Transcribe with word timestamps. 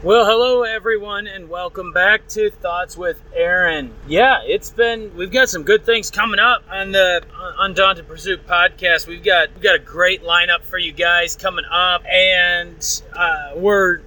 Well, 0.00 0.24
hello 0.26 0.62
everyone, 0.62 1.26
and 1.26 1.50
welcome 1.50 1.92
back 1.92 2.28
to 2.28 2.50
Thoughts 2.50 2.96
with 2.96 3.20
Aaron. 3.34 3.92
Yeah, 4.06 4.42
it's 4.44 4.70
been 4.70 5.12
we've 5.16 5.32
got 5.32 5.48
some 5.48 5.64
good 5.64 5.84
things 5.84 6.08
coming 6.08 6.38
up 6.38 6.62
on 6.70 6.92
the 6.92 7.24
Undaunted 7.58 8.06
Pursuit 8.06 8.46
podcast. 8.46 9.08
We've 9.08 9.24
got 9.24 9.52
we've 9.54 9.62
got 9.62 9.74
a 9.74 9.80
great 9.80 10.22
lineup 10.22 10.62
for 10.62 10.78
you 10.78 10.92
guys 10.92 11.34
coming 11.34 11.64
up, 11.64 12.04
and 12.06 13.02
uh, 13.12 13.54
we're 13.56 14.02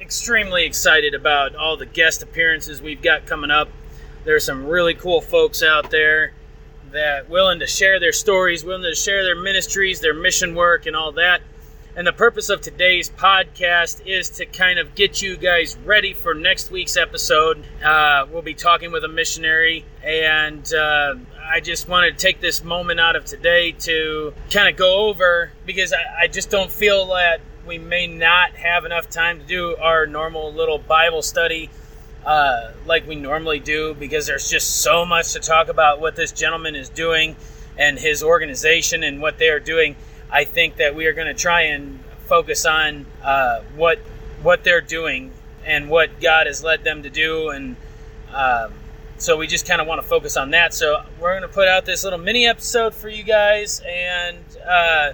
extremely 0.00 0.64
excited 0.64 1.14
about 1.14 1.56
all 1.56 1.76
the 1.76 1.86
guest 1.86 2.22
appearances 2.22 2.80
we've 2.80 3.02
got 3.02 3.26
coming 3.26 3.50
up. 3.50 3.68
There's 4.24 4.44
some 4.44 4.66
really 4.66 4.94
cool 4.94 5.20
folks 5.20 5.64
out 5.64 5.90
there 5.90 6.32
that 6.92 7.28
willing 7.28 7.58
to 7.58 7.66
share 7.66 7.98
their 7.98 8.12
stories, 8.12 8.62
willing 8.62 8.84
to 8.84 8.94
share 8.94 9.24
their 9.24 9.34
ministries, 9.34 9.98
their 9.98 10.14
mission 10.14 10.54
work, 10.54 10.86
and 10.86 10.94
all 10.94 11.10
that. 11.10 11.40
And 11.98 12.06
the 12.06 12.12
purpose 12.12 12.48
of 12.48 12.60
today's 12.60 13.10
podcast 13.10 14.06
is 14.06 14.30
to 14.30 14.46
kind 14.46 14.78
of 14.78 14.94
get 14.94 15.20
you 15.20 15.36
guys 15.36 15.76
ready 15.78 16.14
for 16.14 16.32
next 16.32 16.70
week's 16.70 16.96
episode. 16.96 17.64
Uh, 17.82 18.24
we'll 18.30 18.40
be 18.40 18.54
talking 18.54 18.92
with 18.92 19.02
a 19.02 19.08
missionary, 19.08 19.84
and 20.04 20.72
uh, 20.72 21.16
I 21.44 21.58
just 21.58 21.88
wanted 21.88 22.12
to 22.12 22.18
take 22.18 22.40
this 22.40 22.62
moment 22.62 23.00
out 23.00 23.16
of 23.16 23.24
today 23.24 23.72
to 23.80 24.32
kind 24.48 24.68
of 24.68 24.76
go 24.76 25.08
over 25.08 25.50
because 25.66 25.92
I, 25.92 26.22
I 26.22 26.26
just 26.28 26.50
don't 26.50 26.70
feel 26.70 27.06
that 27.06 27.40
we 27.66 27.78
may 27.78 28.06
not 28.06 28.52
have 28.52 28.84
enough 28.84 29.10
time 29.10 29.40
to 29.40 29.44
do 29.44 29.74
our 29.78 30.06
normal 30.06 30.52
little 30.52 30.78
Bible 30.78 31.22
study 31.22 31.68
uh, 32.24 32.74
like 32.86 33.08
we 33.08 33.16
normally 33.16 33.58
do 33.58 33.94
because 33.94 34.24
there's 34.24 34.48
just 34.48 34.82
so 34.82 35.04
much 35.04 35.32
to 35.32 35.40
talk 35.40 35.66
about 35.66 36.00
what 36.00 36.14
this 36.14 36.30
gentleman 36.30 36.76
is 36.76 36.90
doing 36.90 37.34
and 37.76 37.98
his 37.98 38.22
organization 38.22 39.02
and 39.02 39.20
what 39.20 39.38
they 39.38 39.48
are 39.48 39.58
doing. 39.58 39.96
I 40.30 40.44
think 40.44 40.76
that 40.76 40.94
we 40.94 41.06
are 41.06 41.12
going 41.12 41.26
to 41.26 41.40
try 41.40 41.62
and 41.62 42.00
focus 42.26 42.66
on 42.66 43.06
uh, 43.22 43.60
what 43.74 43.98
what 44.42 44.62
they're 44.62 44.80
doing 44.80 45.32
and 45.64 45.90
what 45.90 46.20
God 46.20 46.46
has 46.46 46.62
led 46.62 46.84
them 46.84 47.02
to 47.02 47.10
do, 47.10 47.50
and 47.50 47.76
um, 48.32 48.72
so 49.18 49.36
we 49.36 49.46
just 49.46 49.66
kind 49.66 49.80
of 49.80 49.86
want 49.86 50.00
to 50.00 50.06
focus 50.06 50.36
on 50.36 50.50
that. 50.50 50.72
So 50.72 51.02
we're 51.20 51.32
going 51.32 51.42
to 51.42 51.54
put 51.54 51.68
out 51.68 51.84
this 51.84 52.04
little 52.04 52.18
mini 52.18 52.46
episode 52.46 52.94
for 52.94 53.08
you 53.08 53.24
guys 53.24 53.82
and 53.86 54.38
uh, 54.66 55.12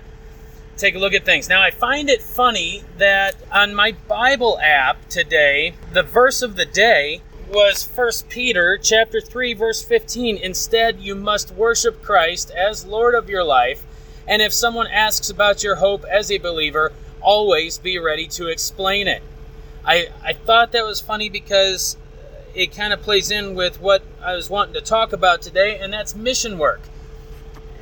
take 0.77 0.95
a 0.95 0.99
look 0.99 1.15
at 1.15 1.25
things. 1.25 1.49
Now 1.49 1.63
I 1.63 1.71
find 1.71 2.11
it 2.11 2.21
funny 2.21 2.83
that 2.99 3.37
on 3.51 3.75
my 3.75 3.93
Bible 3.93 4.59
app 4.61 5.09
today, 5.09 5.75
the 5.93 6.03
verse 6.03 6.43
of 6.43 6.57
the 6.57 6.67
day 6.67 7.23
was 7.49 7.89
1 7.95 8.11
Peter 8.29 8.79
chapter 8.79 9.21
3 9.21 9.55
verse 9.55 9.83
15 9.83 10.39
instead 10.39 10.99
you 10.99 11.15
must 11.15 11.51
worship 11.53 12.03
Christ 12.03 12.51
as 12.51 12.87
Lord 12.87 13.15
of 13.15 13.29
your 13.29 13.45
life 13.45 13.85
and 14.27 14.43
if 14.43 14.53
someone 14.53 14.87
asks 14.87 15.31
about 15.31 15.63
your 15.63 15.77
hope 15.77 16.05
as 16.05 16.31
a 16.31 16.39
believer, 16.39 16.93
always 17.21 17.79
be 17.79 17.99
ready 17.99 18.27
to 18.29 18.49
explain 18.49 19.09
it. 19.09 19.23
I, 19.85 20.09
I 20.23 20.33
thought 20.33 20.73
that 20.73 20.85
was 20.85 21.01
funny 21.01 21.29
because 21.29 21.97
it 22.55 22.75
kind 22.75 22.93
of 22.93 23.03
plays 23.03 23.31
in 23.31 23.55
with 23.55 23.81
what 23.81 24.03
I 24.23 24.35
was 24.35 24.49
wanting 24.49 24.75
to 24.75 24.81
talk 24.81 25.13
about 25.13 25.43
today, 25.43 25.79
and 25.79 25.93
that's 25.93 26.15
mission 26.15 26.59
work. 26.59 26.81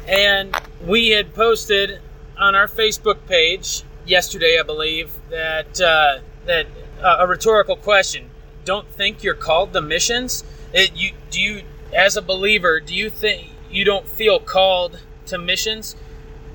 And 0.09 0.57
we 0.85 1.11
had 1.11 1.35
posted 1.35 2.01
on 2.39 2.55
our 2.55 2.67
Facebook 2.67 3.27
page 3.27 3.83
yesterday, 4.07 4.59
I 4.59 4.63
believe, 4.63 5.13
that 5.31 5.81
uh, 5.81 6.19
that 6.47 6.67
uh, 7.01 7.19
a 7.21 7.27
rhetorical 7.27 7.77
question: 7.77 8.31
Don't 8.65 8.89
think 8.89 9.23
you're 9.23 9.35
called 9.35 9.73
to 9.75 9.81
missions. 9.81 10.43
It, 10.73 10.97
you 10.97 11.13
do 11.31 11.41
you 11.41 11.63
as 11.95 12.17
a 12.17 12.23
believer? 12.23 12.81
Do 12.81 12.95
you 12.95 13.11
think 13.11 13.49
you 13.71 13.85
don't 13.85 14.09
feel 14.09 14.41
called 14.41 15.01
to 15.27 15.39
missions? 15.39 15.95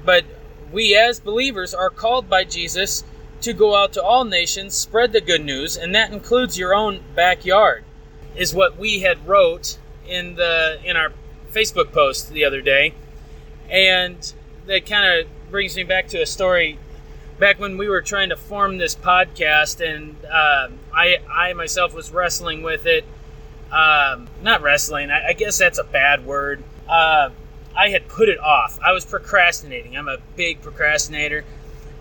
But 0.07 0.23
we 0.71 0.95
as 0.95 1.19
believers 1.19 1.73
are 1.73 1.89
called 1.89 2.29
by 2.29 2.45
Jesus 2.45 3.03
to 3.41 3.51
go 3.51 3.75
out 3.75 3.91
to 3.93 4.01
all 4.01 4.23
nations, 4.23 4.73
spread 4.73 5.11
the 5.11 5.19
good 5.19 5.43
news, 5.43 5.75
and 5.75 5.93
that 5.93 6.13
includes 6.13 6.57
your 6.57 6.73
own 6.73 7.01
backyard. 7.13 7.83
Is 8.33 8.53
what 8.53 8.77
we 8.77 9.01
had 9.01 9.27
wrote 9.27 9.77
in 10.07 10.35
the 10.35 10.79
in 10.85 10.95
our 10.95 11.11
Facebook 11.51 11.91
post 11.91 12.29
the 12.29 12.45
other 12.45 12.61
day. 12.61 12.93
And 13.69 14.31
that 14.65 14.85
kind 14.85 15.19
of 15.19 15.27
brings 15.51 15.75
me 15.75 15.83
back 15.83 16.07
to 16.09 16.21
a 16.21 16.25
story 16.25 16.79
back 17.37 17.59
when 17.59 17.77
we 17.77 17.89
were 17.89 18.01
trying 18.01 18.29
to 18.29 18.37
form 18.37 18.77
this 18.77 18.95
podcast, 18.95 19.85
and 19.85 20.15
uh, 20.25 20.69
I, 20.93 21.17
I 21.29 21.51
myself 21.51 21.93
was 21.93 22.11
wrestling 22.11 22.63
with 22.63 22.85
it. 22.85 23.03
Um, 23.71 24.29
not 24.41 24.61
wrestling, 24.61 25.11
I, 25.11 25.27
I, 25.27 25.33
guess 25.33 25.57
that's 25.57 25.77
a 25.77 25.83
bad 25.83 26.25
word. 26.25 26.63
Uh, 26.87 27.31
I 27.77 27.89
had 27.89 28.07
put 28.07 28.27
it 28.27 28.39
off. 28.39 28.79
I 28.83 28.91
was 28.91 29.05
procrastinating. 29.05 29.95
I'm 29.95 30.07
a 30.07 30.17
big 30.35 30.61
procrastinator, 30.61 31.45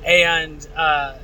and 0.05 0.67
uh, 0.75 1.19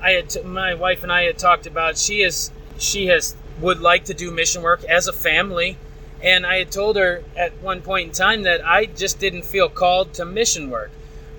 I 0.00 0.10
had 0.10 0.30
t- 0.30 0.42
my 0.42 0.74
wife 0.74 1.02
and 1.02 1.10
I 1.10 1.22
had 1.22 1.38
talked 1.38 1.66
about 1.66 1.96
she 1.96 2.20
is 2.22 2.50
she 2.78 3.06
has 3.06 3.34
would 3.60 3.80
like 3.80 4.04
to 4.04 4.14
do 4.14 4.30
mission 4.30 4.62
work 4.62 4.84
as 4.84 5.08
a 5.08 5.12
family, 5.12 5.78
and 6.22 6.44
I 6.46 6.58
had 6.58 6.70
told 6.70 6.96
her 6.96 7.24
at 7.34 7.60
one 7.62 7.80
point 7.80 8.08
in 8.08 8.14
time 8.14 8.42
that 8.42 8.64
I 8.64 8.84
just 8.84 9.18
didn't 9.18 9.44
feel 9.44 9.68
called 9.70 10.12
to 10.14 10.24
mission 10.24 10.70
work, 10.70 10.90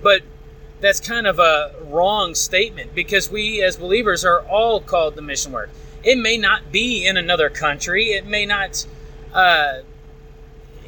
but 0.02 0.22
that's 0.80 0.98
kind 0.98 1.26
of 1.26 1.38
a 1.38 1.74
wrong 1.82 2.34
statement 2.34 2.94
because 2.94 3.30
we 3.30 3.62
as 3.62 3.76
believers 3.76 4.24
are 4.24 4.40
all 4.40 4.80
called 4.80 5.14
to 5.16 5.22
mission 5.22 5.52
work. 5.52 5.70
It 6.02 6.18
may 6.18 6.36
not 6.36 6.72
be 6.72 7.06
in 7.06 7.16
another 7.16 7.48
country. 7.48 8.06
It 8.06 8.26
may 8.26 8.44
not. 8.44 8.86
Uh, 9.32 9.82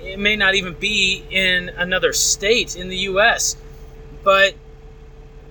it 0.03 0.19
may 0.19 0.37
not 0.37 0.55
even 0.55 0.75
be 0.75 1.25
in 1.31 1.69
another 1.71 2.13
state 2.13 2.77
in 2.77 2.89
the 2.89 2.97
U.S., 2.99 3.57
but 4.23 4.55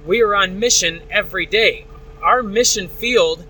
we 0.05 0.21
are 0.21 0.35
on 0.35 0.59
mission 0.59 1.01
every 1.09 1.45
day. 1.45 1.85
Our 2.21 2.43
mission 2.43 2.87
field 2.87 3.45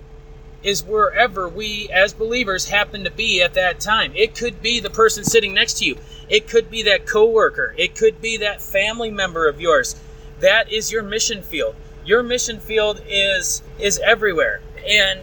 is 0.63 0.83
wherever 0.83 1.49
we 1.49 1.89
as 1.89 2.13
believers 2.13 2.69
happen 2.69 3.03
to 3.03 3.11
be 3.11 3.41
at 3.41 3.53
that 3.55 3.79
time. 3.79 4.11
It 4.15 4.35
could 4.35 4.61
be 4.61 4.79
the 4.79 4.89
person 4.89 5.23
sitting 5.23 5.53
next 5.53 5.79
to 5.79 5.85
you. 5.85 5.97
It 6.29 6.47
could 6.47 6.69
be 6.69 6.83
that 6.83 7.07
coworker. 7.07 7.73
It 7.77 7.95
could 7.95 8.21
be 8.21 8.37
that 8.37 8.61
family 8.61 9.11
member 9.11 9.47
of 9.47 9.59
yours. 9.59 9.95
That 10.39 10.71
is 10.71 10.91
your 10.91 11.03
mission 11.03 11.41
field. 11.41 11.75
Your 12.05 12.23
mission 12.23 12.59
field 12.59 13.01
is 13.07 13.61
is 13.79 13.99
everywhere. 13.99 14.61
And 14.87 15.21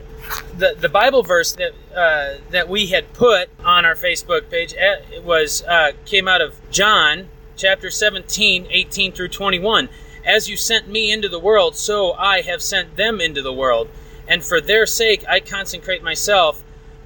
the 0.58 0.74
the 0.78 0.88
Bible 0.88 1.22
verse 1.22 1.52
that 1.52 1.72
uh, 1.94 2.40
that 2.50 2.68
we 2.68 2.86
had 2.86 3.12
put 3.12 3.48
on 3.64 3.84
our 3.84 3.94
Facebook 3.94 4.50
page 4.50 4.74
eh, 4.76 4.96
it 5.12 5.24
was 5.24 5.62
uh, 5.62 5.92
came 6.04 6.26
out 6.26 6.40
of 6.40 6.56
John 6.70 7.28
chapter 7.56 7.90
17 7.90 8.66
18 8.68 9.12
through 9.12 9.28
21 9.28 9.88
as 10.24 10.48
you 10.48 10.56
sent 10.56 10.88
me 10.88 11.10
into 11.12 11.28
the 11.28 11.38
world 11.38 11.76
so 11.76 12.12
I 12.12 12.42
have 12.42 12.60
sent 12.60 12.96
them 12.96 13.20
into 13.20 13.40
the 13.40 13.52
world. 13.52 13.88
And 14.26 14.44
for 14.44 14.60
their 14.60 14.84
sake 14.84 15.24
I 15.28 15.40
consecrate 15.40 16.02
myself 16.02 16.62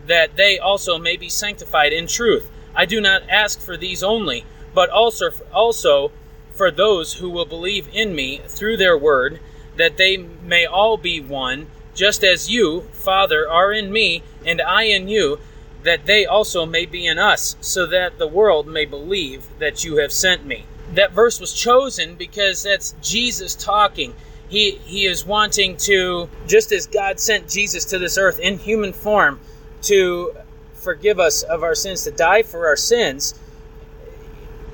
that 0.06 0.36
they 0.36 0.58
also 0.58 0.98
may 0.98 1.16
be 1.16 1.28
sanctified 1.28 1.92
in 1.92 2.06
truth. 2.06 2.50
I 2.74 2.86
do 2.86 3.00
not 3.00 3.22
ask 3.28 3.60
for 3.60 3.76
these 3.76 4.02
only 4.02 4.44
but 4.74 4.88
also 4.88 5.30
also 5.52 6.10
for 6.52 6.70
those 6.70 7.14
who 7.14 7.28
will 7.28 7.44
believe 7.44 7.88
in 7.92 8.14
me 8.14 8.40
through 8.48 8.78
their 8.78 8.96
word 8.96 9.40
that 9.76 9.98
they 9.98 10.16
may 10.16 10.64
all 10.64 10.96
be 10.96 11.20
one 11.20 11.66
just 11.94 12.24
as 12.24 12.50
you, 12.50 12.82
Father, 12.92 13.48
are 13.48 13.72
in 13.72 13.92
me, 13.92 14.22
and 14.44 14.60
I 14.60 14.84
in 14.84 15.08
you, 15.08 15.38
that 15.82 16.06
they 16.06 16.24
also 16.24 16.64
may 16.64 16.86
be 16.86 17.06
in 17.06 17.18
us, 17.18 17.56
so 17.60 17.86
that 17.86 18.18
the 18.18 18.26
world 18.26 18.66
may 18.66 18.84
believe 18.84 19.46
that 19.58 19.84
you 19.84 19.96
have 19.96 20.12
sent 20.12 20.46
me. 20.46 20.64
That 20.94 21.12
verse 21.12 21.40
was 21.40 21.52
chosen 21.52 22.14
because 22.16 22.62
that's 22.62 22.94
Jesus 23.02 23.54
talking. 23.54 24.14
He, 24.48 24.72
he 24.84 25.06
is 25.06 25.24
wanting 25.24 25.76
to, 25.78 26.28
just 26.46 26.72
as 26.72 26.86
God 26.86 27.18
sent 27.18 27.48
Jesus 27.48 27.84
to 27.86 27.98
this 27.98 28.18
earth 28.18 28.38
in 28.38 28.58
human 28.58 28.92
form 28.92 29.40
to 29.82 30.36
forgive 30.74 31.18
us 31.18 31.42
of 31.42 31.62
our 31.62 31.74
sins, 31.74 32.04
to 32.04 32.10
die 32.10 32.42
for 32.42 32.66
our 32.66 32.76
sins, 32.76 33.34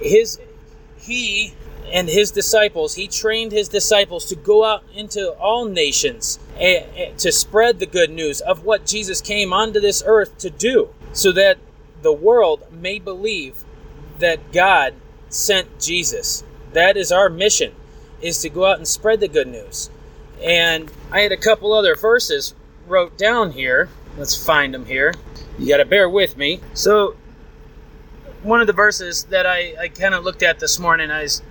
his 0.01 0.41
he 0.99 1.55
and 1.93 2.09
his 2.09 2.31
disciples, 2.31 2.95
he 2.95 3.09
trained 3.09 3.53
his 3.53 3.69
disciples 3.69 4.27
to 4.27 4.35
go 4.37 4.65
out 4.65 4.85
into 4.95 5.33
all 5.33 5.65
nations 5.65 6.39
to 6.59 7.33
spread 7.33 7.79
the 7.79 7.87
good 7.87 8.11
news 8.11 8.41
of 8.41 8.65
what 8.65 8.87
Jesus 8.87 9.21
came 9.21 9.53
onto 9.53 9.81
this 9.81 10.03
earth 10.05 10.37
to 10.39 10.51
do, 10.51 10.89
so 11.13 11.33
that 11.33 11.59
the 12.03 12.13
world 12.13 12.65
may 12.73 12.99
believe 12.99 13.65
that 14.19 14.53
God 14.53 14.95
sent 15.29 15.81
Jesus. 15.81 16.45
That 16.73 16.97
is 16.97 17.13
our 17.13 17.29
mission, 17.29 17.75
is 18.21 18.39
to 18.41 18.49
go 18.49 18.67
out 18.67 18.79
and 18.79 18.89
spread 18.89 19.21
the 19.21 19.29
good 19.29 19.49
news. 19.49 19.91
And 20.43 20.91
I 21.11 21.21
had 21.21 21.33
a 21.33 21.37
couple 21.37 21.73
other 21.73 21.95
verses 21.95 22.55
wrote 22.87 23.17
down 23.17 23.53
here. 23.53 23.89
Let's 24.17 24.35
find 24.35 24.75
them 24.75 24.87
here. 24.87 25.15
You 25.59 25.69
got 25.69 25.79
to 25.79 25.85
bear 25.85 26.09
with 26.09 26.37
me. 26.37 26.61
So, 26.75 27.17
one 28.43 28.61
of 28.61 28.67
the 28.67 28.73
verses 28.73 29.25
that 29.25 29.47
I, 29.47 29.75
I 29.79 29.89
kind 29.89 30.15
of 30.15 30.25
looked 30.25 30.43
at 30.43 30.61
this 30.61 30.79
morning, 30.79 31.11
I 31.11 31.23
was 31.23 31.43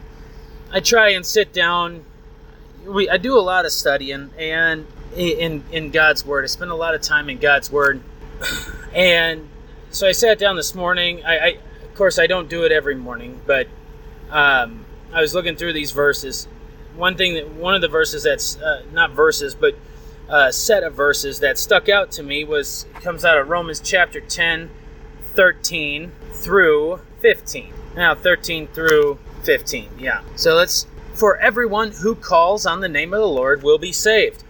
I 0.71 0.79
try 0.79 1.09
and 1.09 1.25
sit 1.25 1.53
down. 1.53 2.03
We 2.85 3.09
I 3.09 3.17
do 3.17 3.37
a 3.37 3.41
lot 3.41 3.65
of 3.65 3.71
studying 3.71 4.31
and 4.37 4.85
in 5.15 5.63
in 5.71 5.91
God's 5.91 6.25
word. 6.25 6.43
I 6.43 6.47
spend 6.47 6.71
a 6.71 6.75
lot 6.75 6.95
of 6.95 7.01
time 7.01 7.29
in 7.29 7.37
God's 7.37 7.71
word, 7.71 8.01
and 8.93 9.47
so 9.89 10.07
I 10.07 10.11
sat 10.11 10.39
down 10.39 10.55
this 10.55 10.75
morning. 10.75 11.23
I, 11.25 11.37
I 11.37 11.47
of 11.83 11.95
course 11.95 12.19
I 12.19 12.27
don't 12.27 12.49
do 12.49 12.63
it 12.63 12.71
every 12.71 12.95
morning, 12.95 13.39
but 13.45 13.67
um, 14.29 14.85
I 15.13 15.21
was 15.21 15.33
looking 15.33 15.55
through 15.55 15.73
these 15.73 15.91
verses. 15.91 16.47
One 16.95 17.15
thing 17.15 17.35
that 17.35 17.53
one 17.53 17.75
of 17.75 17.81
the 17.81 17.87
verses 17.87 18.23
that's 18.23 18.57
uh, 18.57 18.83
not 18.91 19.11
verses, 19.11 19.55
but 19.55 19.75
uh, 20.29 20.51
set 20.51 20.83
of 20.83 20.93
verses 20.93 21.39
that 21.39 21.57
stuck 21.57 21.87
out 21.87 22.11
to 22.11 22.23
me 22.23 22.43
was 22.43 22.85
comes 22.95 23.23
out 23.23 23.37
of 23.37 23.47
Romans 23.47 23.79
chapter 23.79 24.19
10, 24.19 24.69
13 25.21 26.11
through 26.33 26.99
15. 27.19 27.73
Now 27.95 28.13
13 28.13 28.67
through 28.67 29.19
15. 29.47 29.91
Yeah. 29.97 30.23
So 30.35 30.55
let's 30.55 30.87
for 31.13 31.37
everyone 31.37 31.91
who 31.91 32.15
calls 32.15 32.65
on 32.65 32.81
the 32.81 32.89
name 32.89 33.13
of 33.13 33.21
the 33.21 33.27
Lord 33.27 33.63
will 33.63 33.77
be 33.77 33.93
saved. 33.93 34.43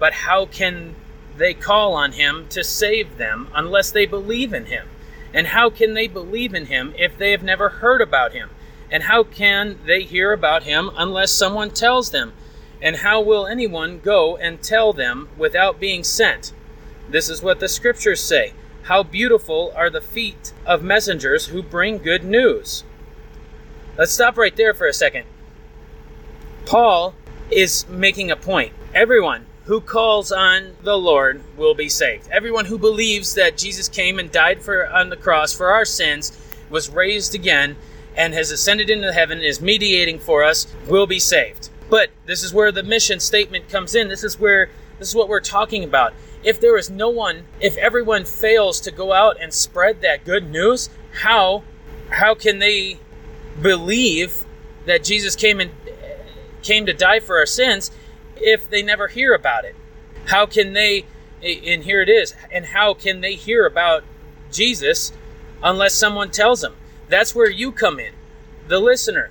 But 0.00 0.12
how 0.12 0.46
can 0.46 0.96
they 1.36 1.54
call 1.54 1.94
on 1.94 2.12
him 2.12 2.48
to 2.48 2.64
save 2.64 3.16
them 3.16 3.48
unless 3.54 3.92
they 3.92 4.06
believe 4.06 4.52
in 4.52 4.66
him? 4.66 4.88
And 5.32 5.46
how 5.46 5.70
can 5.70 5.94
they 5.94 6.08
believe 6.08 6.52
in 6.52 6.66
him 6.66 6.92
if 6.98 7.16
they 7.16 7.30
have 7.30 7.44
never 7.44 7.68
heard 7.68 8.02
about 8.02 8.32
him? 8.32 8.50
And 8.90 9.04
how 9.04 9.22
can 9.22 9.78
they 9.86 10.02
hear 10.02 10.32
about 10.32 10.64
him 10.64 10.90
unless 10.96 11.30
someone 11.30 11.70
tells 11.70 12.10
them? 12.10 12.32
And 12.82 12.96
how 12.96 13.20
will 13.20 13.46
anyone 13.46 14.00
go 14.00 14.36
and 14.36 14.60
tell 14.60 14.92
them 14.92 15.28
without 15.38 15.78
being 15.78 16.02
sent? 16.02 16.52
This 17.08 17.28
is 17.28 17.40
what 17.40 17.60
the 17.60 17.68
scriptures 17.68 18.20
say. 18.20 18.54
How 18.82 19.04
beautiful 19.04 19.72
are 19.76 19.90
the 19.90 20.00
feet 20.00 20.52
of 20.66 20.82
messengers 20.82 21.46
who 21.46 21.62
bring 21.62 21.98
good 21.98 22.24
news. 22.24 22.82
Let's 24.00 24.12
stop 24.12 24.38
right 24.38 24.56
there 24.56 24.72
for 24.72 24.86
a 24.86 24.94
second. 24.94 25.26
Paul 26.64 27.14
is 27.50 27.86
making 27.86 28.30
a 28.30 28.36
point. 28.36 28.72
Everyone 28.94 29.44
who 29.64 29.82
calls 29.82 30.32
on 30.32 30.74
the 30.82 30.96
Lord 30.96 31.42
will 31.58 31.74
be 31.74 31.90
saved. 31.90 32.26
Everyone 32.32 32.64
who 32.64 32.78
believes 32.78 33.34
that 33.34 33.58
Jesus 33.58 33.90
came 33.90 34.18
and 34.18 34.32
died 34.32 34.62
for 34.62 34.88
on 34.88 35.10
the 35.10 35.18
cross 35.18 35.52
for 35.52 35.70
our 35.70 35.84
sins, 35.84 36.32
was 36.70 36.88
raised 36.88 37.34
again, 37.34 37.76
and 38.16 38.32
has 38.32 38.50
ascended 38.50 38.88
into 38.88 39.12
heaven, 39.12 39.40
is 39.42 39.60
mediating 39.60 40.18
for 40.18 40.44
us, 40.44 40.66
will 40.88 41.06
be 41.06 41.18
saved. 41.18 41.68
But 41.90 42.08
this 42.24 42.42
is 42.42 42.54
where 42.54 42.72
the 42.72 42.82
mission 42.82 43.20
statement 43.20 43.68
comes 43.68 43.94
in. 43.94 44.08
This 44.08 44.24
is 44.24 44.40
where 44.40 44.70
this 44.98 45.08
is 45.08 45.14
what 45.14 45.28
we're 45.28 45.40
talking 45.40 45.84
about. 45.84 46.14
If 46.42 46.58
there 46.58 46.78
is 46.78 46.88
no 46.88 47.10
one, 47.10 47.44
if 47.60 47.76
everyone 47.76 48.24
fails 48.24 48.80
to 48.80 48.90
go 48.90 49.12
out 49.12 49.36
and 49.38 49.52
spread 49.52 50.00
that 50.00 50.24
good 50.24 50.50
news, 50.50 50.88
how 51.20 51.64
how 52.08 52.34
can 52.34 52.60
they 52.60 52.98
believe 53.60 54.44
that 54.86 55.04
Jesus 55.04 55.36
came 55.36 55.60
and 55.60 55.70
came 56.62 56.86
to 56.86 56.92
die 56.92 57.20
for 57.20 57.38
our 57.38 57.46
sins 57.46 57.90
if 58.36 58.68
they 58.68 58.82
never 58.82 59.08
hear 59.08 59.34
about 59.34 59.64
it? 59.64 59.76
How 60.26 60.46
can 60.46 60.72
they 60.72 61.06
and 61.42 61.84
here 61.84 62.02
it 62.02 62.08
is, 62.08 62.34
and 62.52 62.66
how 62.66 62.92
can 62.92 63.22
they 63.22 63.34
hear 63.34 63.66
about 63.66 64.04
Jesus 64.52 65.12
unless 65.62 65.94
someone 65.94 66.30
tells 66.30 66.60
them? 66.60 66.76
That's 67.08 67.34
where 67.34 67.48
you 67.48 67.72
come 67.72 67.98
in. 67.98 68.12
The 68.68 68.78
listener, 68.78 69.30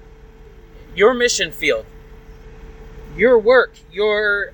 your 0.95 1.13
mission 1.13 1.51
field, 1.51 1.85
your 3.15 3.37
work, 3.37 3.75
your 3.91 4.53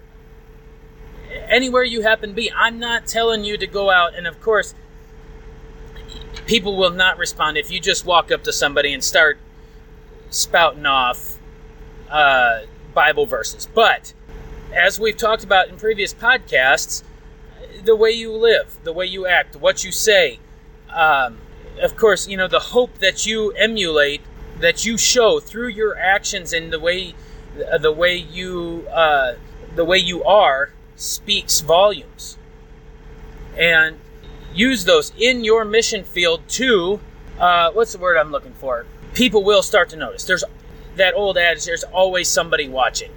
anywhere 1.47 1.83
you 1.83 2.01
happen 2.01 2.29
to 2.29 2.35
be. 2.35 2.51
I'm 2.51 2.79
not 2.79 3.07
telling 3.07 3.43
you 3.43 3.57
to 3.57 3.67
go 3.67 3.89
out 3.89 4.15
and 4.15 4.27
of 4.27 4.41
course 4.41 4.73
people 6.45 6.77
will 6.77 6.91
not 6.91 7.17
respond 7.17 7.57
if 7.57 7.71
you 7.71 7.79
just 7.79 8.05
walk 8.05 8.31
up 8.31 8.43
to 8.43 8.53
somebody 8.53 8.93
and 8.93 9.03
start 9.03 9.37
spouting 10.35 10.85
off 10.85 11.37
uh, 12.09 12.61
Bible 12.93 13.25
verses. 13.25 13.67
But 13.73 14.13
as 14.73 14.99
we've 14.99 15.17
talked 15.17 15.43
about 15.43 15.69
in 15.69 15.77
previous 15.77 16.13
podcasts, 16.13 17.03
the 17.83 17.95
way 17.95 18.11
you 18.11 18.31
live, 18.31 18.77
the 18.83 18.93
way 18.93 19.05
you 19.05 19.25
act, 19.25 19.55
what 19.55 19.83
you 19.83 19.91
say, 19.91 20.39
um, 20.89 21.37
of 21.81 21.95
course, 21.95 22.27
you 22.27 22.37
know, 22.37 22.47
the 22.47 22.59
hope 22.59 22.99
that 22.99 23.25
you 23.25 23.51
emulate, 23.51 24.21
that 24.59 24.85
you 24.85 24.97
show 24.97 25.39
through 25.39 25.67
your 25.67 25.97
actions 25.97 26.53
and 26.53 26.71
the 26.71 26.79
way 26.79 27.13
the 27.79 27.91
way 27.91 28.15
you 28.15 28.85
uh, 28.91 29.35
the 29.75 29.85
way 29.85 29.97
you 29.97 30.23
are 30.23 30.73
speaks 30.95 31.61
volumes 31.61 32.37
and 33.57 33.99
use 34.53 34.85
those 34.85 35.11
in 35.17 35.43
your 35.43 35.65
mission 35.65 36.03
field 36.03 36.47
to 36.47 36.99
uh, 37.39 37.71
what's 37.71 37.91
the 37.93 37.97
word 37.97 38.17
i'm 38.17 38.31
looking 38.31 38.53
for 38.53 38.85
people 39.15 39.43
will 39.43 39.63
start 39.63 39.89
to 39.89 39.95
notice 39.95 40.23
there's 40.25 40.43
that 40.95 41.13
old 41.15 41.37
adage 41.37 41.65
there's 41.65 41.83
always 41.83 42.27
somebody 42.27 42.69
watching 42.69 43.11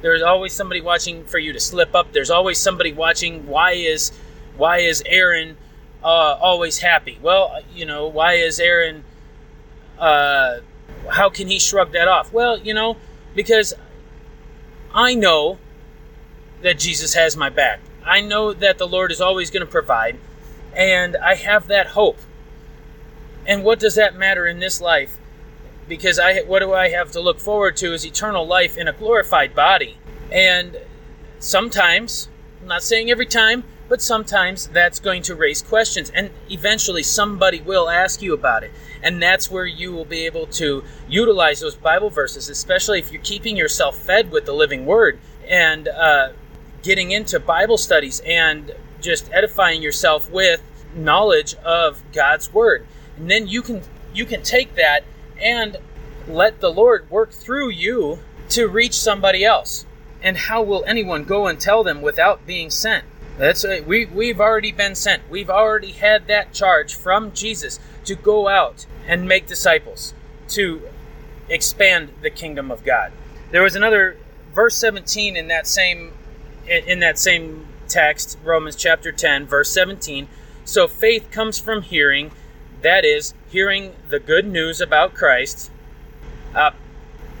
there's 0.00 0.22
always 0.22 0.52
somebody 0.52 0.80
watching 0.80 1.24
for 1.24 1.38
you 1.38 1.52
to 1.52 1.60
slip 1.60 1.94
up 1.94 2.12
there's 2.12 2.30
always 2.30 2.58
somebody 2.58 2.92
watching 2.92 3.46
why 3.46 3.72
is 3.72 4.10
why 4.56 4.78
is 4.78 5.02
aaron 5.06 5.56
uh, 6.02 6.38
always 6.40 6.78
happy 6.78 7.18
well 7.20 7.60
you 7.74 7.84
know 7.84 8.08
why 8.08 8.32
is 8.34 8.58
aaron 8.58 9.04
uh, 9.98 10.60
how 11.10 11.28
can 11.28 11.46
he 11.48 11.58
shrug 11.58 11.92
that 11.92 12.08
off 12.08 12.32
well 12.32 12.58
you 12.58 12.72
know 12.72 12.96
because 13.34 13.74
I 14.92 15.14
know 15.14 15.58
that 16.62 16.78
Jesus 16.78 17.14
has 17.14 17.36
my 17.36 17.48
back. 17.48 17.80
I 18.04 18.20
know 18.20 18.52
that 18.52 18.78
the 18.78 18.88
Lord 18.88 19.12
is 19.12 19.20
always 19.20 19.50
going 19.50 19.64
to 19.64 19.70
provide, 19.70 20.18
and 20.74 21.16
I 21.16 21.34
have 21.36 21.68
that 21.68 21.88
hope. 21.88 22.18
And 23.46 23.64
what 23.64 23.78
does 23.78 23.94
that 23.94 24.16
matter 24.16 24.46
in 24.46 24.58
this 24.58 24.80
life? 24.80 25.18
Because 25.90 26.20
I 26.20 26.42
what 26.42 26.60
do 26.60 26.72
I 26.72 26.90
have 26.90 27.10
to 27.12 27.20
look 27.20 27.40
forward 27.40 27.76
to 27.78 27.92
is 27.92 28.06
eternal 28.06 28.46
life 28.46 28.78
in 28.78 28.86
a 28.86 28.92
glorified 28.92 29.56
body. 29.56 29.98
And 30.30 30.76
sometimes, 31.40 32.28
I'm 32.62 32.68
not 32.68 32.84
saying 32.84 33.10
every 33.10 33.26
time, 33.26 33.64
but 33.88 34.00
sometimes 34.00 34.68
that's 34.68 35.00
going 35.00 35.22
to 35.22 35.34
raise 35.34 35.62
questions. 35.62 36.08
And 36.10 36.30
eventually 36.48 37.02
somebody 37.02 37.60
will 37.60 37.90
ask 37.90 38.22
you 38.22 38.32
about 38.32 38.62
it. 38.62 38.70
And 39.02 39.20
that's 39.20 39.50
where 39.50 39.66
you 39.66 39.90
will 39.90 40.04
be 40.04 40.26
able 40.26 40.46
to 40.46 40.84
utilize 41.08 41.58
those 41.58 41.74
bible 41.74 42.10
verses 42.10 42.48
especially 42.48 43.00
if 43.00 43.10
you're 43.10 43.22
keeping 43.22 43.56
yourself 43.56 43.96
fed 43.96 44.30
with 44.30 44.44
the 44.46 44.52
living 44.52 44.86
word 44.86 45.18
and 45.48 45.88
uh, 45.88 46.28
getting 46.82 47.10
into 47.10 47.40
bible 47.40 47.78
studies 47.78 48.20
and 48.24 48.70
just 49.00 49.28
edifying 49.32 49.82
yourself 49.82 50.30
with 50.30 50.62
knowledge 50.94 51.54
of 51.64 52.00
god's 52.12 52.52
word. 52.52 52.86
And 53.16 53.28
then 53.28 53.48
you 53.48 53.62
can 53.62 53.82
you 54.14 54.24
can 54.24 54.42
take 54.42 54.76
that 54.76 55.02
and 55.40 55.76
let 56.28 56.60
the 56.60 56.70
lord 56.70 57.08
work 57.10 57.32
through 57.32 57.68
you 57.68 58.18
to 58.48 58.66
reach 58.66 58.94
somebody 58.94 59.44
else 59.44 59.86
and 60.22 60.36
how 60.36 60.62
will 60.62 60.84
anyone 60.86 61.24
go 61.24 61.46
and 61.46 61.58
tell 61.58 61.82
them 61.82 62.02
without 62.02 62.46
being 62.46 62.70
sent 62.70 63.04
that's 63.40 63.64
right. 63.64 63.86
We 63.86 64.04
we've 64.04 64.38
already 64.38 64.70
been 64.70 64.94
sent. 64.94 65.22
We've 65.30 65.48
already 65.48 65.92
had 65.92 66.26
that 66.26 66.52
charge 66.52 66.94
from 66.94 67.32
Jesus 67.32 67.80
to 68.04 68.14
go 68.14 68.48
out 68.48 68.84
and 69.06 69.26
make 69.26 69.46
disciples 69.46 70.12
to 70.48 70.82
expand 71.48 72.10
the 72.20 72.28
kingdom 72.28 72.70
of 72.70 72.84
God. 72.84 73.12
There 73.50 73.62
was 73.62 73.74
another 73.74 74.18
verse 74.54 74.76
17 74.76 75.36
in 75.36 75.48
that 75.48 75.66
same 75.66 76.12
in 76.68 76.98
that 77.00 77.18
same 77.18 77.66
text, 77.88 78.36
Romans 78.44 78.76
chapter 78.76 79.10
10, 79.10 79.46
verse 79.46 79.70
17. 79.70 80.28
So 80.66 80.86
faith 80.86 81.30
comes 81.30 81.58
from 81.58 81.80
hearing, 81.80 82.32
that 82.82 83.04
is, 83.04 83.34
hearing 83.48 83.94
the 84.08 84.18
good 84.18 84.46
news 84.46 84.80
about 84.80 85.14
Christ. 85.14 85.70
Uh, 86.54 86.70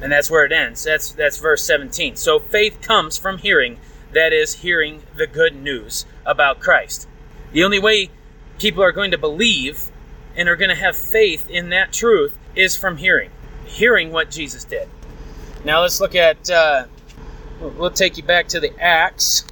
and 0.00 0.10
that's 0.12 0.30
where 0.30 0.44
it 0.44 0.52
ends. 0.52 0.84
That's 0.84 1.12
that's 1.12 1.38
verse 1.38 1.62
17. 1.62 2.16
So 2.16 2.38
faith 2.38 2.80
comes 2.80 3.18
from 3.18 3.38
hearing 3.38 3.78
that 4.12 4.32
is 4.32 4.56
hearing 4.56 5.02
the 5.16 5.26
good 5.26 5.54
news 5.54 6.06
about 6.24 6.60
Christ. 6.60 7.06
The 7.52 7.62
only 7.64 7.78
way 7.78 8.10
people 8.58 8.82
are 8.82 8.92
going 8.92 9.10
to 9.10 9.18
believe 9.18 9.88
and 10.36 10.48
are 10.48 10.56
going 10.56 10.70
to 10.70 10.74
have 10.74 10.96
faith 10.96 11.48
in 11.48 11.70
that 11.70 11.92
truth 11.92 12.36
is 12.54 12.76
from 12.76 12.96
hearing, 12.96 13.30
hearing 13.64 14.10
what 14.10 14.30
Jesus 14.30 14.64
did. 14.64 14.88
Now 15.64 15.82
let's 15.82 16.00
look 16.00 16.14
at, 16.14 16.50
uh, 16.50 16.86
we'll 17.60 17.90
take 17.90 18.16
you 18.16 18.22
back 18.22 18.48
to 18.48 18.60
the 18.60 18.72
Acts, 18.80 19.44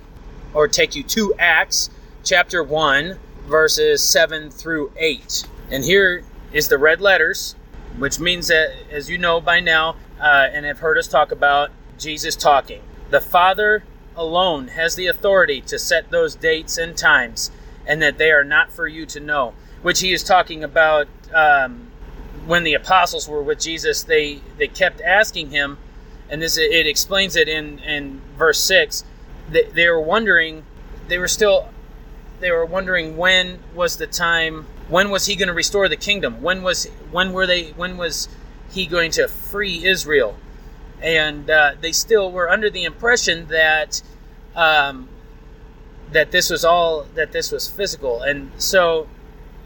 or 0.54 0.66
take 0.66 0.94
you 0.94 1.02
to 1.04 1.34
Acts 1.38 1.90
chapter 2.24 2.62
1, 2.62 3.18
verses 3.46 4.02
7 4.02 4.50
through 4.50 4.92
8. 4.96 5.46
And 5.70 5.84
here 5.84 6.24
is 6.52 6.68
the 6.68 6.78
red 6.78 7.00
letters, 7.00 7.54
which 7.98 8.18
means 8.18 8.48
that, 8.48 8.70
as 8.90 9.10
you 9.10 9.18
know 9.18 9.40
by 9.40 9.60
now, 9.60 9.96
uh, 10.20 10.48
and 10.52 10.64
have 10.64 10.78
heard 10.78 10.96
us 10.98 11.08
talk 11.08 11.30
about, 11.32 11.70
Jesus 11.98 12.36
talking. 12.36 12.80
The 13.10 13.20
Father 13.20 13.82
alone 14.16 14.68
has 14.68 14.94
the 14.94 15.06
authority 15.06 15.60
to 15.62 15.78
set 15.78 16.10
those 16.10 16.34
dates 16.34 16.78
and 16.78 16.96
times, 16.96 17.50
and 17.86 18.00
that 18.02 18.18
they 18.18 18.30
are 18.30 18.44
not 18.44 18.72
for 18.72 18.86
you 18.86 19.06
to 19.06 19.20
know. 19.20 19.54
Which 19.82 20.00
he 20.00 20.12
is 20.12 20.24
talking 20.24 20.64
about 20.64 21.06
um, 21.32 21.88
when 22.46 22.64
the 22.64 22.74
apostles 22.74 23.28
were 23.28 23.42
with 23.42 23.60
Jesus. 23.60 24.02
They 24.02 24.40
they 24.56 24.68
kept 24.68 25.00
asking 25.00 25.50
him, 25.50 25.78
and 26.28 26.42
this 26.42 26.56
it 26.56 26.86
explains 26.86 27.36
it 27.36 27.48
in 27.48 27.78
in 27.80 28.20
verse 28.36 28.58
six. 28.58 29.04
They, 29.50 29.64
they 29.64 29.88
were 29.88 30.00
wondering, 30.00 30.64
they 31.08 31.18
were 31.18 31.28
still, 31.28 31.68
they 32.40 32.50
were 32.50 32.66
wondering 32.66 33.16
when 33.16 33.60
was 33.74 33.96
the 33.96 34.06
time. 34.06 34.66
When 34.88 35.10
was 35.10 35.26
he 35.26 35.36
going 35.36 35.48
to 35.48 35.54
restore 35.54 35.88
the 35.88 35.96
kingdom? 35.96 36.42
When 36.42 36.62
was 36.62 36.86
when 37.10 37.32
were 37.32 37.46
they? 37.46 37.70
When 37.70 37.96
was 37.96 38.28
he 38.70 38.86
going 38.86 39.10
to 39.12 39.28
free 39.28 39.84
Israel? 39.84 40.36
and 41.00 41.48
uh, 41.48 41.74
they 41.80 41.92
still 41.92 42.30
were 42.32 42.50
under 42.50 42.68
the 42.70 42.84
impression 42.84 43.46
that 43.48 44.02
um, 44.56 45.08
that 46.10 46.32
this 46.32 46.50
was 46.50 46.64
all 46.64 47.04
that 47.14 47.32
this 47.32 47.52
was 47.52 47.68
physical, 47.68 48.22
and 48.22 48.50
so 48.58 49.06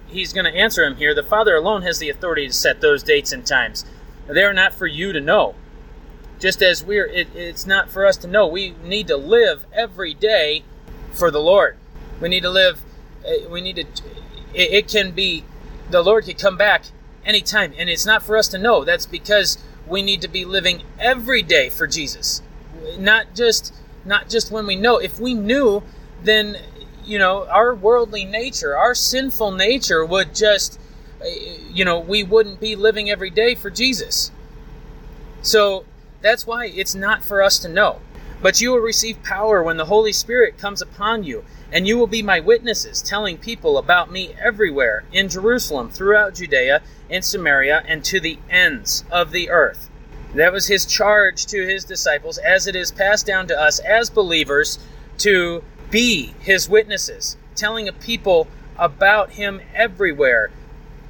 he's 0.08 0.32
going 0.32 0.44
to 0.44 0.54
answer 0.58 0.84
him 0.84 0.96
here. 0.96 1.14
The 1.14 1.22
Father 1.22 1.54
alone 1.54 1.82
has 1.82 1.98
the 1.98 2.10
authority 2.10 2.46
to 2.48 2.52
set 2.52 2.80
those 2.80 3.02
dates 3.02 3.32
and 3.32 3.46
times. 3.46 3.84
They 4.26 4.44
are 4.44 4.52
not 4.52 4.74
for 4.74 4.86
you 4.86 5.12
to 5.12 5.20
know. 5.20 5.54
Just 6.38 6.60
as 6.60 6.84
we're, 6.84 7.06
it, 7.06 7.28
it's 7.34 7.66
not 7.66 7.88
for 7.88 8.04
us 8.04 8.16
to 8.18 8.26
know. 8.26 8.46
We 8.46 8.74
need 8.84 9.06
to 9.08 9.16
live 9.16 9.64
every 9.72 10.12
day 10.12 10.64
for 11.12 11.30
the 11.30 11.40
Lord. 11.40 11.76
We 12.20 12.28
need 12.28 12.42
to 12.42 12.50
live. 12.50 12.82
uh, 13.24 13.48
We 13.48 13.60
need 13.60 13.76
to. 13.76 13.84
It, 14.54 14.73
it 14.73 14.88
can 14.88 15.12
be. 15.12 15.44
The 15.90 16.02
Lord 16.02 16.25
could 16.25 16.38
come 16.38 16.56
back 16.56 16.85
anytime, 17.25 17.75
and 17.76 17.90
it's 17.90 18.06
not 18.06 18.23
for 18.23 18.37
us 18.37 18.49
to 18.49 18.59
know. 18.59 18.85
That's 18.85 19.06
because 19.06 19.59
we 19.87 20.02
need 20.02 20.21
to 20.23 20.28
be 20.28 20.44
living 20.44 20.82
every 20.99 21.42
day 21.42 21.68
for 21.68 21.87
Jesus, 21.87 22.42
not 22.99 23.35
just 23.35 23.75
not 24.04 24.28
just 24.28 24.50
when 24.50 24.66
we 24.66 24.76
know. 24.76 24.99
If 24.99 25.21
we 25.21 25.35
knew, 25.35 25.82
then 26.23 26.59
you 27.04 27.18
know 27.18 27.47
our 27.49 27.75
worldly 27.75 28.25
nature, 28.25 28.76
our 28.76 28.94
sinful 28.94 29.52
nature, 29.52 30.04
would 30.04 30.35
just 30.35 30.78
uh, 31.21 31.26
you 31.71 31.85
know 31.85 31.99
we 31.99 32.23
wouldn't 32.23 32.61
be 32.61 32.76
living 32.76 33.11
every 33.11 33.30
day 33.30 33.54
for 33.54 33.71
Jesus. 33.71 34.30
So 35.42 35.85
that's 36.21 36.47
why 36.47 36.66
it's 36.66 36.94
not 36.94 37.25
for 37.25 37.42
us 37.42 37.59
to 37.61 37.68
know. 37.68 38.00
But 38.40 38.61
you 38.61 38.73
will 38.73 38.78
receive 38.78 39.23
power 39.23 39.62
when 39.62 39.76
the 39.76 39.85
Holy 39.85 40.12
Spirit 40.12 40.59
comes 40.59 40.82
upon 40.82 41.23
you, 41.23 41.44
and 41.72 41.86
you 41.86 41.96
will 41.96 42.06
be 42.06 42.22
my 42.22 42.38
witnesses, 42.38 43.00
telling 43.00 43.38
people 43.38 43.78
about 43.78 44.10
me 44.10 44.34
everywhere 44.38 45.04
in 45.12 45.28
Jerusalem, 45.28 45.90
throughout 45.90 46.34
Judea 46.34 46.82
and 47.08 47.24
Samaria, 47.24 47.82
and 47.86 48.04
to 48.04 48.20
the 48.20 48.38
ends 48.50 49.04
of 49.10 49.30
the 49.30 49.50
earth. 49.50 49.88
That 50.34 50.52
was 50.52 50.66
his 50.66 50.86
charge 50.86 51.46
to 51.46 51.66
his 51.66 51.84
disciples, 51.84 52.38
as 52.38 52.66
it 52.66 52.76
is 52.76 52.90
passed 52.90 53.26
down 53.26 53.46
to 53.48 53.58
us 53.58 53.78
as 53.80 54.10
believers 54.10 54.78
to 55.18 55.62
be 55.90 56.34
his 56.40 56.68
witnesses, 56.68 57.36
telling 57.54 57.88
a 57.88 57.92
people 57.92 58.48
about 58.78 59.30
him 59.30 59.60
everywhere 59.74 60.50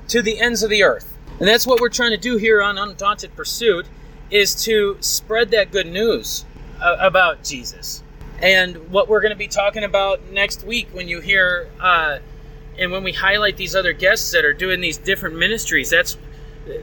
to 0.09 0.23
the 0.23 0.40
ends 0.40 0.62
of 0.62 0.71
the 0.71 0.83
earth. 0.83 1.16
And 1.38 1.49
that's 1.49 1.66
what 1.66 1.81
we're 1.81 1.88
trying 1.88 2.11
to 2.11 2.16
do 2.16 2.37
here 2.37 2.61
on 2.62 2.78
Undaunted 2.78 3.35
Pursuit 3.35 3.87
is 4.31 4.54
to 4.64 4.97
spread 5.00 5.50
that 5.50 5.71
good 5.71 5.87
news 5.87 6.45
about 6.81 7.45
Jesus. 7.45 8.02
And 8.43 8.91
what 8.91 9.09
we're 9.09 9.21
going 9.21 9.31
to 9.31 9.37
be 9.39 9.49
talking 9.49 9.85
about 9.85 10.31
next 10.31 10.65
week 10.65 10.89
when 10.93 11.09
you 11.09 11.21
hear 11.21 11.71
uh, 11.81 12.19
and 12.77 12.91
when 12.91 13.05
we 13.05 13.13
highlight 13.13 13.57
these 13.57 13.77
other 13.77 13.93
guests 13.93 14.33
that 14.33 14.45
are 14.45 14.53
doing 14.53 14.81
these 14.81 14.99
different 14.99 15.37
ministries, 15.37 15.91
that's 15.91 16.19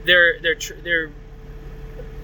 they're 0.04 0.40
they're 0.40 0.54
tr- 0.54 0.80
they're 0.82 1.10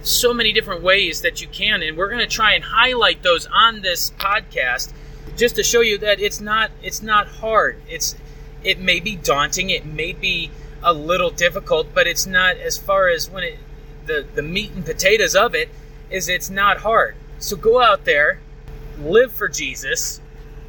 so 0.03 0.33
many 0.33 0.53
different 0.53 0.83
ways 0.83 1.21
that 1.23 1.43
you 1.43 1.49
can 1.49 1.83
and 1.83 1.97
we're 1.97 2.09
going 2.09 2.21
to 2.21 2.27
try 2.27 2.53
and 2.53 2.63
highlight 2.63 3.23
those 3.23 3.47
on 3.47 3.83
this 3.83 4.13
podcast 4.19 4.93
just 5.37 5.57
to 5.57 5.63
show 5.63 5.81
you 5.81 5.99
that 5.99 6.21
it's 6.21 6.41
not 6.41 6.71
it's 6.83 7.03
not 7.03 7.27
hard. 7.27 7.81
It's 7.89 8.17
it 8.63 8.79
may 8.81 9.01
be 9.01 9.17
daunting, 9.17 9.71
it 9.71 9.85
may 9.85 10.13
be 10.13 10.51
a 10.83 10.93
little 10.93 11.31
difficult, 11.31 11.89
but 11.95 12.07
it's 12.07 12.27
not 12.27 12.57
as 12.57 12.79
far 12.79 13.09
as 13.09 13.31
when 13.31 13.45
it 13.45 13.59
the 14.07 14.25
the 14.35 14.43
meat 14.43 14.73
and 14.73 14.85
potatoes 14.85 15.35
of 15.35 15.55
it 15.55 15.69
is 16.11 16.29
it's 16.29 16.49
not 16.49 16.79
hard. 16.79 17.17
So 17.39 17.57
go 17.57 17.83
out 17.83 18.05
there, 18.05 18.41
live 18.99 19.33
for 19.33 19.49
Jesus, 19.49 20.21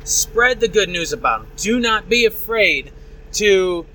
spread 0.03 0.59
the 0.59 0.67
good 0.67 0.89
news 0.89 1.13
about 1.13 1.41
him. 1.41 1.47
Do 1.57 1.79
not 1.79 2.09
be 2.09 2.25
afraid 2.25 2.91
to 3.33 3.85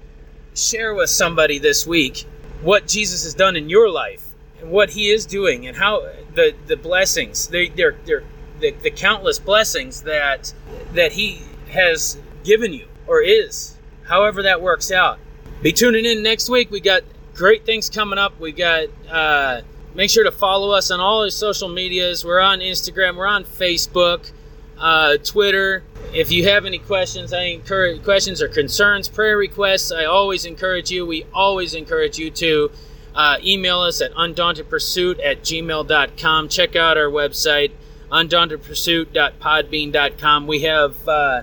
share 0.54 0.94
with 0.94 1.10
somebody 1.10 1.58
this 1.58 1.86
week 1.86 2.26
what 2.60 2.86
Jesus 2.86 3.24
has 3.24 3.34
done 3.34 3.56
in 3.56 3.68
your 3.68 3.90
life 3.90 4.26
and 4.60 4.70
what 4.70 4.90
he 4.90 5.10
is 5.10 5.26
doing 5.26 5.66
and 5.66 5.76
how 5.76 6.00
the 6.34 6.54
the 6.66 6.76
blessings 6.76 7.48
they 7.48 7.68
they're, 7.68 7.96
they're 8.04 8.22
the, 8.60 8.70
the 8.82 8.90
countless 8.90 9.38
blessings 9.38 10.02
that 10.02 10.52
that 10.92 11.12
he 11.12 11.42
has 11.70 12.18
given 12.44 12.72
you 12.72 12.86
or 13.06 13.20
is 13.20 13.76
however 14.04 14.42
that 14.42 14.60
works 14.60 14.90
out. 14.90 15.18
Be 15.62 15.72
tuning 15.72 16.04
in 16.04 16.22
next 16.22 16.48
week. 16.48 16.70
We 16.70 16.80
got 16.80 17.02
great 17.34 17.64
things 17.64 17.88
coming 17.88 18.18
up. 18.18 18.38
We 18.38 18.52
got 18.52 18.88
uh, 19.08 19.62
make 19.94 20.10
sure 20.10 20.24
to 20.24 20.32
follow 20.32 20.70
us 20.70 20.90
on 20.90 21.00
all 21.00 21.22
our 21.22 21.30
social 21.30 21.68
medias. 21.68 22.24
We're 22.24 22.40
on 22.40 22.60
instagram 22.60 23.16
we're 23.16 23.26
on 23.26 23.44
facebook 23.44 24.32
uh, 24.78 25.18
twitter. 25.18 25.82
If 26.14 26.32
you 26.32 26.48
have 26.48 26.64
any 26.66 26.78
questions 26.78 27.32
i 27.32 27.42
encourage 27.44 28.02
questions 28.02 28.42
or 28.42 28.48
concerns 28.48 29.08
prayer 29.08 29.36
requests 29.36 29.92
i 29.92 30.04
always 30.04 30.44
encourage 30.44 30.90
you 30.90 31.06
we 31.06 31.24
always 31.32 31.74
encourage 31.74 32.18
you 32.18 32.30
to 32.30 32.70
uh, 33.14 33.36
email 33.42 33.80
us 33.80 34.00
at 34.00 34.12
undauntedpursuit 34.14 35.20
at 35.24 35.42
gmail.com 35.42 36.48
check 36.48 36.76
out 36.76 36.96
our 36.96 37.10
website 37.10 37.72
undauntedpursuit.podbean.com 38.10 40.46
we 40.46 40.60
have 40.60 41.08
uh, 41.08 41.42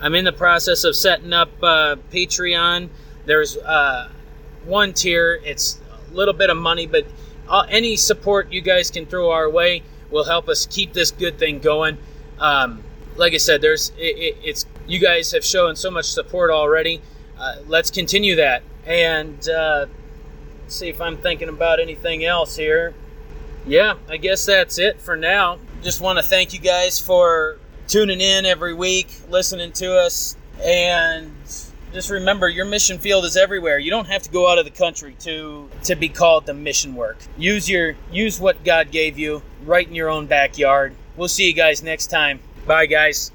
i'm 0.00 0.14
in 0.14 0.24
the 0.24 0.32
process 0.32 0.84
of 0.84 0.94
setting 0.96 1.32
up 1.32 1.50
uh, 1.62 1.96
patreon. 2.12 2.88
There's 3.24 3.56
uh, 3.56 4.08
one 4.64 4.94
tier. 4.94 5.40
It's 5.44 5.78
a 6.10 6.14
little 6.14 6.34
bit 6.34 6.50
of 6.50 6.56
money 6.56 6.86
but 6.86 7.06
uh, 7.48 7.66
any 7.68 7.96
support 7.96 8.52
you 8.52 8.60
guys 8.60 8.90
can 8.90 9.06
throw 9.06 9.30
our 9.30 9.48
way 9.48 9.82
will 10.10 10.24
help 10.24 10.48
us 10.48 10.66
keep 10.66 10.92
this 10.92 11.10
good 11.10 11.38
thing 11.38 11.58
going. 11.58 11.98
Um, 12.38 12.82
like 13.16 13.34
i 13.34 13.36
said 13.36 13.60
there's 13.60 13.90
it, 13.98 14.16
it, 14.16 14.36
it's 14.42 14.66
you 14.86 14.98
guys 14.98 15.32
have 15.32 15.44
shown 15.44 15.76
so 15.76 15.90
much 15.90 16.06
support 16.06 16.50
already. 16.50 17.00
Uh, 17.38 17.56
let's 17.66 17.90
continue 17.90 18.36
that. 18.36 18.62
And 18.86 19.48
uh, 19.48 19.86
see 20.66 20.88
if 20.88 21.00
i'm 21.00 21.16
thinking 21.18 21.48
about 21.48 21.80
anything 21.80 22.24
else 22.24 22.56
here. 22.56 22.94
Yeah 23.66 23.94
i 24.08 24.16
guess 24.16 24.46
that's 24.46 24.78
it 24.78 25.00
for 25.00 25.16
now. 25.16 25.58
Just 25.82 26.00
want 26.00 26.18
to 26.18 26.22
thank 26.22 26.52
you 26.52 26.60
guys 26.60 26.98
for 26.98 27.58
tuning 27.88 28.20
in 28.20 28.46
every 28.46 28.74
week 28.74 29.08
listening 29.28 29.72
to 29.72 29.98
us 29.98 30.36
and 30.62 31.32
just 31.92 32.10
remember 32.10 32.48
your 32.48 32.64
mission 32.64 32.98
field 32.98 33.24
is 33.24 33.36
everywhere. 33.36 33.78
You 33.78 33.90
don't 33.90 34.08
have 34.08 34.22
to 34.22 34.30
go 34.30 34.50
out 34.50 34.58
of 34.58 34.64
the 34.64 34.70
country 34.70 35.14
to 35.20 35.68
to 35.84 35.94
be 35.94 36.08
called 36.08 36.46
to 36.46 36.54
mission 36.54 36.94
work. 36.94 37.18
Use 37.36 37.68
your 37.68 37.94
use 38.10 38.40
what 38.40 38.64
god 38.64 38.90
gave 38.90 39.18
you 39.18 39.42
right 39.64 39.86
in 39.86 39.94
your 39.94 40.08
own 40.08 40.26
backyard. 40.26 40.94
We'll 41.16 41.28
see 41.28 41.46
you 41.46 41.52
guys 41.52 41.82
next 41.82 42.06
time. 42.08 42.40
Bye 42.66 42.86
guys 42.86 43.30